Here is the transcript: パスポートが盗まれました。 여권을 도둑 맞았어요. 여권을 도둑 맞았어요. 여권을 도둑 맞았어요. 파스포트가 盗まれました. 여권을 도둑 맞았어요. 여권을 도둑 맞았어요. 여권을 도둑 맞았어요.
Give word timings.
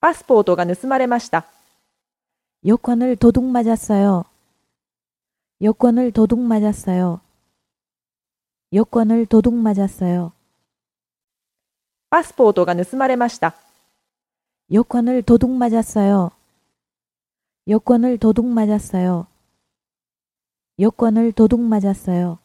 パスポートが盗まれました。 0.00 1.46
여권을 2.66 3.16
도둑 3.16 3.44
맞았어요. 3.44 4.24
여권을 5.62 6.12
도둑 6.12 6.40
맞았어요. 6.40 7.20
여권을 8.72 9.26
도둑 9.26 9.54
맞았어요. 9.54 10.32
파스포트가 12.10 12.74
盗まれました. 12.74 13.54
여권을 14.72 15.22
도둑 15.22 15.50
맞았어요. 15.50 16.30
여권을 17.68 18.18
도둑 18.18 18.46
맞았어요. 18.46 19.26
여권을 20.78 21.32
도둑 21.32 21.60
맞았어요. 21.60 22.38